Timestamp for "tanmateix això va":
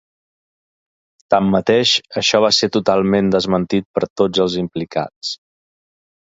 1.33-2.51